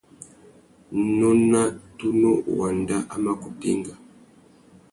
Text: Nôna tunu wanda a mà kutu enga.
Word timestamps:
Nôna 1.19 1.61
tunu 1.97 2.31
wanda 2.57 2.97
a 3.13 3.15
mà 3.23 3.31
kutu 3.41 3.65
enga. 3.73 3.93